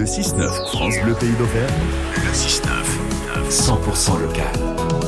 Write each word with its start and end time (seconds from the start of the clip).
Le 0.00 0.06
6-9, 0.06 0.48
France 0.68 0.94
Bleu 1.04 1.12
Pays 1.12 1.34
d'Auvergne. 1.34 1.74
Le 2.16 2.32
6-9, 2.32 3.50
100% 3.50 4.18
local. 4.18 4.99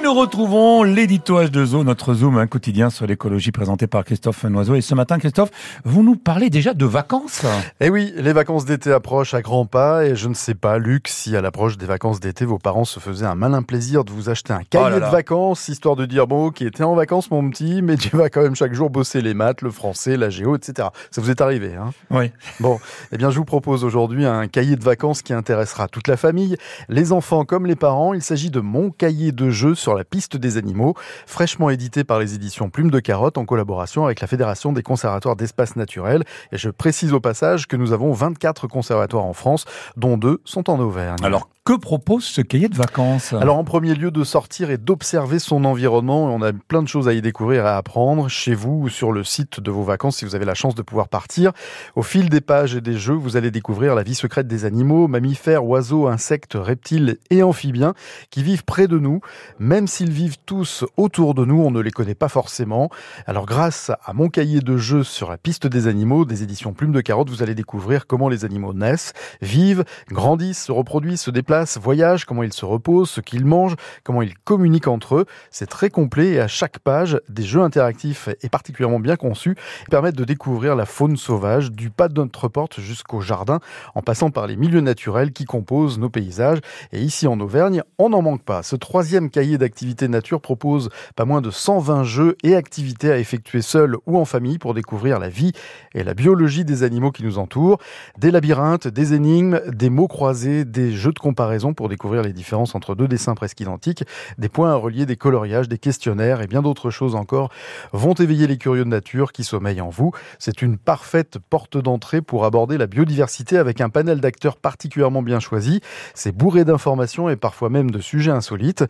Et 0.00 0.02
nous 0.02 0.14
retrouvons 0.14 0.82
l'édito 0.82 1.42
H2O, 1.42 1.84
notre 1.84 2.14
zoom 2.14 2.38
un 2.38 2.46
quotidien 2.46 2.88
sur 2.88 3.06
l'écologie 3.06 3.52
présenté 3.52 3.86
par 3.86 4.04
Christophe 4.04 4.44
Noiseau. 4.44 4.74
Et 4.74 4.80
ce 4.80 4.94
matin, 4.94 5.18
Christophe, 5.18 5.50
vous 5.84 6.02
nous 6.02 6.16
parlez 6.16 6.48
déjà 6.48 6.72
de 6.72 6.86
vacances 6.86 7.44
Eh 7.80 7.90
oui, 7.90 8.12
les 8.16 8.32
vacances 8.32 8.64
d'été 8.64 8.92
approchent 8.92 9.34
à 9.34 9.42
grands 9.42 9.66
pas 9.66 10.06
et 10.06 10.16
je 10.16 10.28
ne 10.28 10.34
sais 10.34 10.54
pas, 10.54 10.78
Luc, 10.78 11.06
si 11.08 11.36
à 11.36 11.42
l'approche 11.42 11.76
des 11.76 11.84
vacances 11.86 12.18
d'été, 12.18 12.46
vos 12.46 12.58
parents 12.58 12.84
se 12.86 12.98
faisaient 12.98 13.26
un 13.26 13.34
malin 13.34 13.62
plaisir 13.62 14.04
de 14.04 14.10
vous 14.10 14.30
acheter 14.30 14.54
un 14.54 14.62
cahier 14.62 14.84
Oh 14.86 14.90
là 14.90 15.00
là. 15.00 15.06
de 15.08 15.12
vacances, 15.12 15.68
histoire 15.68 15.96
de 15.96 16.06
dire, 16.06 16.26
bon, 16.26 16.46
ok, 16.46 16.64
t'es 16.72 16.82
en 16.82 16.94
vacances 16.94 17.30
mon 17.30 17.50
petit, 17.50 17.82
mais 17.82 17.96
tu 17.96 18.16
vas 18.16 18.30
quand 18.30 18.42
même 18.42 18.56
chaque 18.56 18.72
jour 18.72 18.88
bosser 18.88 19.20
les 19.20 19.34
maths, 19.34 19.60
le 19.60 19.70
français, 19.70 20.16
la 20.16 20.30
géo, 20.30 20.56
etc. 20.56 20.88
Ça 21.10 21.20
vous 21.20 21.30
est 21.30 21.42
arrivé, 21.42 21.74
hein? 21.74 21.90
Oui. 22.10 22.30
Bon, 22.60 22.78
eh 23.12 23.18
bien, 23.18 23.30
je 23.30 23.36
vous 23.38 23.44
propose 23.44 23.84
aujourd'hui 23.84 24.24
un 24.24 24.48
cahier 24.48 24.76
de 24.76 24.84
vacances 24.84 25.20
qui 25.20 25.34
intéressera 25.34 25.88
toute 25.88 26.08
la 26.08 26.16
famille, 26.16 26.56
les 26.88 27.12
enfants 27.12 27.44
comme 27.44 27.66
les 27.66 27.76
parents. 27.76 28.14
Il 28.14 28.22
s'agit 28.22 28.50
de 28.50 28.60
mon 28.60 28.90
cahier 28.90 29.32
de 29.32 29.50
jeu 29.50 29.74
sur 29.74 29.89
la 29.94 30.04
piste 30.04 30.36
des 30.36 30.56
animaux, 30.56 30.94
fraîchement 31.26 31.70
édité 31.70 32.04
par 32.04 32.18
les 32.18 32.34
éditions 32.34 32.70
Plume 32.70 32.90
de 32.90 33.00
Carotte 33.00 33.38
en 33.38 33.44
collaboration 33.44 34.04
avec 34.04 34.20
la 34.20 34.26
Fédération 34.26 34.72
des 34.72 34.82
conservatoires 34.82 35.36
d'espaces 35.36 35.76
naturels. 35.76 36.24
Et 36.52 36.58
je 36.58 36.70
précise 36.70 37.12
au 37.12 37.20
passage 37.20 37.66
que 37.66 37.76
nous 37.76 37.92
avons 37.92 38.12
24 38.12 38.66
conservatoires 38.66 39.24
en 39.24 39.32
France, 39.32 39.64
dont 39.96 40.16
deux 40.16 40.40
sont 40.44 40.70
en 40.70 40.78
Auvergne. 40.80 41.18
Alors, 41.22 41.48
que 41.64 41.74
propose 41.74 42.24
ce 42.24 42.40
cahier 42.40 42.68
de 42.68 42.74
vacances? 42.74 43.34
Alors 43.34 43.58
en 43.58 43.64
premier 43.64 43.94
lieu 43.94 44.10
de 44.10 44.24
sortir 44.24 44.70
et 44.70 44.78
d'observer 44.78 45.38
son 45.38 45.64
environnement. 45.64 46.24
On 46.24 46.40
a 46.42 46.52
plein 46.52 46.82
de 46.82 46.88
choses 46.88 47.06
à 47.06 47.12
y 47.12 47.20
découvrir 47.20 47.64
et 47.64 47.68
à 47.68 47.76
apprendre 47.76 48.28
chez 48.28 48.54
vous 48.54 48.80
ou 48.84 48.88
sur 48.88 49.12
le 49.12 49.24
site 49.24 49.60
de 49.60 49.70
vos 49.70 49.82
vacances 49.82 50.16
si 50.16 50.24
vous 50.24 50.34
avez 50.34 50.46
la 50.46 50.54
chance 50.54 50.74
de 50.74 50.82
pouvoir 50.82 51.08
partir. 51.08 51.52
Au 51.96 52.02
fil 52.02 52.30
des 52.30 52.40
pages 52.40 52.74
et 52.74 52.80
des 52.80 52.96
jeux, 52.96 53.14
vous 53.14 53.36
allez 53.36 53.50
découvrir 53.50 53.94
la 53.94 54.02
vie 54.02 54.14
secrète 54.14 54.48
des 54.48 54.64
animaux, 54.64 55.06
mammifères, 55.06 55.64
oiseaux, 55.64 56.08
insectes, 56.08 56.54
reptiles 56.54 57.18
et 57.28 57.42
amphibiens 57.42 57.94
qui 58.30 58.42
vivent 58.42 58.64
près 58.64 58.88
de 58.88 58.98
nous. 58.98 59.20
Même 59.58 59.79
s'ils 59.86 60.10
vivent 60.10 60.38
tous 60.46 60.84
autour 60.96 61.34
de 61.34 61.44
nous, 61.44 61.60
on 61.60 61.70
ne 61.70 61.80
les 61.80 61.90
connaît 61.90 62.14
pas 62.14 62.28
forcément. 62.28 62.90
Alors 63.26 63.46
grâce 63.46 63.90
à 64.04 64.12
mon 64.12 64.28
cahier 64.28 64.60
de 64.60 64.76
jeux 64.76 65.04
sur 65.04 65.30
la 65.30 65.38
piste 65.38 65.66
des 65.66 65.86
animaux 65.86 66.24
des 66.24 66.42
éditions 66.42 66.72
Plume 66.72 66.92
de 66.92 67.00
Carotte, 67.00 67.30
vous 67.30 67.42
allez 67.42 67.54
découvrir 67.54 68.06
comment 68.06 68.28
les 68.28 68.44
animaux 68.44 68.72
naissent, 68.72 69.12
vivent, 69.42 69.84
grandissent, 70.08 70.64
se 70.64 70.72
reproduisent, 70.72 71.20
se 71.20 71.30
déplacent, 71.30 71.78
voyagent, 71.78 72.24
comment 72.24 72.42
ils 72.42 72.52
se 72.52 72.64
reposent, 72.64 73.10
ce 73.10 73.20
qu'ils 73.20 73.44
mangent, 73.44 73.76
comment 74.04 74.22
ils 74.22 74.36
communiquent 74.38 74.88
entre 74.88 75.16
eux. 75.16 75.26
C'est 75.50 75.68
très 75.68 75.90
complet 75.90 76.30
et 76.30 76.40
à 76.40 76.48
chaque 76.48 76.78
page, 76.78 77.20
des 77.28 77.42
jeux 77.42 77.62
interactifs 77.62 78.28
et 78.42 78.48
particulièrement 78.48 79.00
bien 79.00 79.16
conçus 79.16 79.56
permettent 79.90 80.16
de 80.16 80.24
découvrir 80.24 80.76
la 80.76 80.86
faune 80.86 81.16
sauvage 81.16 81.72
du 81.72 81.90
pas 81.90 82.08
de 82.08 82.14
notre 82.14 82.48
porte 82.48 82.80
jusqu'au 82.80 83.20
jardin 83.20 83.60
en 83.94 84.02
passant 84.02 84.30
par 84.30 84.46
les 84.46 84.56
milieux 84.56 84.80
naturels 84.80 85.32
qui 85.32 85.44
composent 85.44 85.98
nos 85.98 86.10
paysages. 86.10 86.58
Et 86.92 87.00
ici 87.00 87.26
en 87.26 87.38
Auvergne, 87.40 87.82
on 87.98 88.10
n'en 88.10 88.22
manque 88.22 88.44
pas. 88.44 88.62
Ce 88.62 88.76
troisième 88.76 89.30
cahier 89.30 89.58
d'activités 89.70 90.08
nature 90.08 90.40
propose 90.40 90.88
pas 91.14 91.24
moins 91.24 91.40
de 91.40 91.50
120 91.52 92.02
jeux 92.02 92.36
et 92.42 92.56
activités 92.56 93.12
à 93.12 93.18
effectuer 93.18 93.62
seul 93.62 93.96
ou 94.04 94.18
en 94.18 94.24
famille 94.24 94.58
pour 94.58 94.74
découvrir 94.74 95.20
la 95.20 95.28
vie 95.28 95.52
et 95.94 96.02
la 96.02 96.12
biologie 96.12 96.64
des 96.64 96.82
animaux 96.82 97.12
qui 97.12 97.22
nous 97.22 97.38
entourent. 97.38 97.78
Des 98.18 98.32
labyrinthes, 98.32 98.88
des 98.88 99.14
énigmes, 99.14 99.60
des 99.68 99.88
mots 99.88 100.08
croisés, 100.08 100.64
des 100.64 100.90
jeux 100.90 101.12
de 101.12 101.20
comparaison 101.20 101.72
pour 101.72 101.88
découvrir 101.88 102.22
les 102.22 102.32
différences 102.32 102.74
entre 102.74 102.96
deux 102.96 103.06
dessins 103.06 103.36
presque 103.36 103.60
identiques, 103.60 104.02
des 104.38 104.48
points 104.48 104.72
à 104.72 104.74
relier, 104.74 105.06
des 105.06 105.14
coloriages, 105.14 105.68
des 105.68 105.78
questionnaires 105.78 106.40
et 106.40 106.48
bien 106.48 106.62
d'autres 106.62 106.90
choses 106.90 107.14
encore 107.14 107.50
vont 107.92 108.14
éveiller 108.14 108.48
les 108.48 108.58
curieux 108.58 108.84
de 108.84 108.90
nature 108.90 109.30
qui 109.30 109.44
sommeillent 109.44 109.80
en 109.80 109.88
vous. 109.88 110.10
C'est 110.40 110.62
une 110.62 110.78
parfaite 110.78 111.38
porte 111.48 111.78
d'entrée 111.78 112.22
pour 112.22 112.44
aborder 112.44 112.76
la 112.76 112.88
biodiversité 112.88 113.56
avec 113.56 113.80
un 113.80 113.88
panel 113.88 114.20
d'acteurs 114.20 114.56
particulièrement 114.56 115.22
bien 115.22 115.38
choisi. 115.38 115.80
C'est 116.14 116.32
bourré 116.32 116.64
d'informations 116.64 117.30
et 117.30 117.36
parfois 117.36 117.68
même 117.68 117.92
de 117.92 118.00
sujets 118.00 118.32
insolites. 118.32 118.82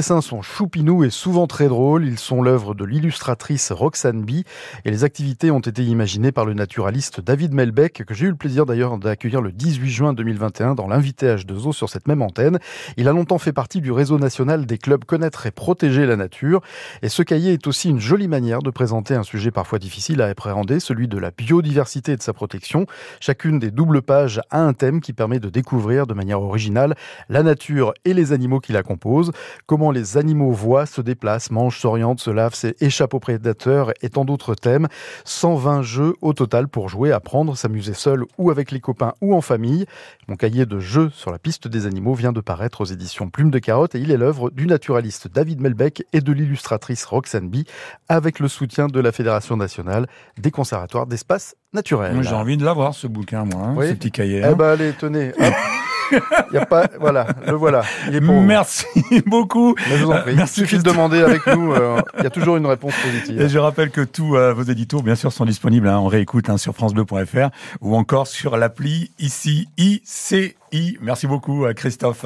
Dessins 0.00 0.22
sont 0.22 0.40
choupinous 0.40 1.04
et 1.04 1.10
souvent 1.10 1.46
très 1.46 1.68
drôles. 1.68 2.06
Ils 2.06 2.18
sont 2.18 2.40
l'œuvre 2.40 2.74
de 2.74 2.86
l'illustratrice 2.86 3.70
Roxane 3.70 4.22
Bee 4.22 4.44
et 4.86 4.90
les 4.90 5.04
activités 5.04 5.50
ont 5.50 5.60
été 5.60 5.82
imaginées 5.84 6.32
par 6.32 6.46
le 6.46 6.54
naturaliste 6.54 7.20
David 7.20 7.52
Melbeck 7.52 8.04
que 8.06 8.14
j'ai 8.14 8.24
eu 8.24 8.30
le 8.30 8.34
plaisir 8.34 8.64
d'ailleurs 8.64 8.96
d'accueillir 8.96 9.42
le 9.42 9.52
18 9.52 9.90
juin 9.90 10.12
2021 10.14 10.74
dans 10.74 10.86
l'invité 10.86 11.26
H2O 11.26 11.72
sur 11.72 11.90
cette 11.90 12.08
même 12.08 12.22
antenne. 12.22 12.60
Il 12.96 13.08
a 13.08 13.12
longtemps 13.12 13.36
fait 13.36 13.52
partie 13.52 13.82
du 13.82 13.92
réseau 13.92 14.18
national 14.18 14.64
des 14.64 14.78
clubs 14.78 15.04
Connaître 15.04 15.44
et 15.44 15.50
Protéger 15.50 16.06
la 16.06 16.16
Nature. 16.16 16.62
Et 17.02 17.10
ce 17.10 17.22
cahier 17.22 17.52
est 17.52 17.66
aussi 17.66 17.90
une 17.90 18.00
jolie 18.00 18.26
manière 18.26 18.62
de 18.62 18.70
présenter 18.70 19.14
un 19.14 19.22
sujet 19.22 19.50
parfois 19.50 19.78
difficile 19.78 20.22
à 20.22 20.28
appréhender, 20.28 20.80
celui 20.80 21.08
de 21.08 21.18
la 21.18 21.30
biodiversité 21.30 22.12
et 22.12 22.16
de 22.16 22.22
sa 22.22 22.32
protection. 22.32 22.86
Chacune 23.20 23.58
des 23.58 23.70
doubles 23.70 24.00
pages 24.00 24.40
a 24.48 24.62
un 24.62 24.72
thème 24.72 25.02
qui 25.02 25.12
permet 25.12 25.40
de 25.40 25.50
découvrir 25.50 26.06
de 26.06 26.14
manière 26.14 26.40
originale 26.40 26.94
la 27.28 27.42
nature 27.42 27.92
et 28.06 28.14
les 28.14 28.32
animaux 28.32 28.60
qui 28.60 28.72
la 28.72 28.82
composent, 28.82 29.32
comment 29.66 29.89
les 29.90 30.16
animaux 30.16 30.52
voient, 30.52 30.86
se 30.86 31.00
déplacent, 31.00 31.50
mangent, 31.50 31.78
s'orientent, 31.78 32.20
se 32.20 32.30
lavent, 32.30 32.54
échappent 32.80 33.14
aux 33.14 33.20
prédateurs 33.20 33.92
et 34.02 34.08
tant 34.10 34.24
d'autres 34.24 34.54
thèmes. 34.54 34.88
120 35.24 35.82
jeux 35.82 36.14
au 36.20 36.32
total 36.32 36.68
pour 36.68 36.88
jouer, 36.88 37.12
apprendre, 37.12 37.56
s'amuser 37.56 37.94
seul 37.94 38.24
ou 38.38 38.50
avec 38.50 38.70
les 38.70 38.80
copains 38.80 39.14
ou 39.20 39.34
en 39.34 39.40
famille. 39.40 39.86
Mon 40.28 40.36
cahier 40.36 40.66
de 40.66 40.78
jeux 40.80 41.10
sur 41.12 41.30
la 41.32 41.38
piste 41.38 41.68
des 41.68 41.86
animaux 41.86 42.14
vient 42.14 42.32
de 42.32 42.40
paraître 42.40 42.80
aux 42.80 42.86
éditions 42.86 43.28
Plume 43.30 43.50
de 43.50 43.58
Carotte 43.58 43.94
et 43.94 43.98
il 44.00 44.10
est 44.10 44.16
l'œuvre 44.16 44.50
du 44.50 44.66
naturaliste 44.66 45.28
David 45.32 45.60
Melbeck 45.60 46.04
et 46.12 46.20
de 46.20 46.32
l'illustratrice 46.32 47.04
Roxane 47.04 47.48
Bee 47.48 47.64
avec 48.08 48.38
le 48.38 48.48
soutien 48.48 48.86
de 48.86 49.00
la 49.00 49.12
Fédération 49.12 49.56
nationale 49.56 50.06
des 50.38 50.50
conservatoires 50.50 51.06
d'espaces 51.06 51.54
naturels. 51.72 52.14
Moi, 52.14 52.22
J'ai 52.22 52.34
envie 52.34 52.56
de 52.56 52.64
l'avoir, 52.64 52.94
ce 52.94 53.06
bouquin, 53.06 53.44
moi, 53.44 53.60
hein, 53.62 53.74
Oui. 53.76 53.88
ce 53.88 53.92
petit 53.94 54.10
cahier. 54.10 54.40
Eh 54.42 54.44
hein. 54.46 54.54
ben 54.56 54.66
allez, 54.70 54.92
tenez. 54.92 55.32
Il 56.12 56.54
y 56.54 56.58
a 56.58 56.66
pas, 56.66 56.88
voilà, 56.98 57.26
le 57.46 57.52
voilà. 57.52 57.82
Il 58.08 58.16
est 58.16 58.20
pour 58.20 58.34
vous. 58.34 58.40
Merci 58.40 58.86
beaucoup. 59.26 59.74
Mais 59.88 59.96
je 59.98 60.04
vous 60.04 60.10
en 60.12 60.20
prie. 60.20 60.32
Euh, 60.32 60.36
Merci, 60.36 60.60
Il 60.60 60.66
suffit 60.66 60.78
de 60.78 60.82
demander 60.82 61.22
avec 61.22 61.46
nous. 61.46 61.72
euh, 61.72 62.00
il 62.18 62.24
y 62.24 62.26
a 62.26 62.30
toujours 62.30 62.56
une 62.56 62.66
réponse 62.66 62.94
positive. 63.02 63.40
Et 63.40 63.48
je 63.48 63.58
rappelle 63.58 63.90
que 63.90 64.00
tous 64.02 64.36
euh, 64.36 64.52
vos 64.52 64.62
éditos, 64.62 65.02
bien 65.02 65.14
sûr, 65.14 65.32
sont 65.32 65.44
disponibles 65.44 65.88
hein, 65.88 65.98
en 65.98 66.06
réécoute 66.06 66.48
hein, 66.50 66.56
sur 66.56 66.74
francebleu.fr 66.74 67.50
ou 67.80 67.96
encore 67.96 68.26
sur 68.26 68.56
l'appli 68.56 69.10
ICI 69.18 69.68
ICI. 69.78 70.98
Merci 71.00 71.26
beaucoup, 71.26 71.64
Christophe. 71.74 72.24